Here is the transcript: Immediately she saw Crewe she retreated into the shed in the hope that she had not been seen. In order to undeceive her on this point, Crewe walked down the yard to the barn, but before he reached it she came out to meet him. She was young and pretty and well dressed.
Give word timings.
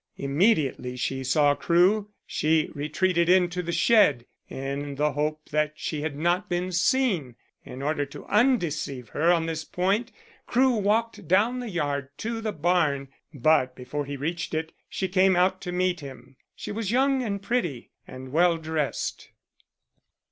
Immediately 0.17 0.97
she 0.97 1.23
saw 1.23 1.53
Crewe 1.53 2.09
she 2.25 2.71
retreated 2.73 3.29
into 3.29 3.61
the 3.61 3.71
shed 3.71 4.25
in 4.49 4.95
the 4.95 5.11
hope 5.11 5.49
that 5.51 5.73
she 5.75 6.01
had 6.01 6.15
not 6.17 6.49
been 6.49 6.71
seen. 6.71 7.35
In 7.63 7.83
order 7.83 8.03
to 8.07 8.25
undeceive 8.25 9.09
her 9.09 9.31
on 9.31 9.45
this 9.45 9.63
point, 9.63 10.11
Crewe 10.47 10.75
walked 10.75 11.27
down 11.27 11.59
the 11.59 11.69
yard 11.69 12.09
to 12.17 12.41
the 12.41 12.51
barn, 12.51 13.09
but 13.31 13.75
before 13.75 14.05
he 14.05 14.17
reached 14.17 14.55
it 14.55 14.71
she 14.89 15.07
came 15.07 15.35
out 15.35 15.61
to 15.61 15.71
meet 15.71 15.99
him. 15.99 16.35
She 16.55 16.71
was 16.71 16.89
young 16.89 17.21
and 17.21 17.39
pretty 17.39 17.91
and 18.07 18.31
well 18.31 18.57
dressed. 18.57 19.29